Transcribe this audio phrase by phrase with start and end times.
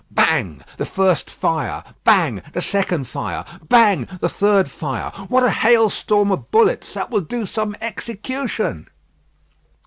[0.09, 0.63] "Bang!
[0.77, 1.83] the first fire.
[2.03, 2.41] Bang!
[2.53, 3.45] the second fire.
[3.69, 4.07] Bang!
[4.19, 5.11] the third fire.
[5.27, 6.95] What a hailstorm of bullets!
[6.95, 8.87] That will do some execution."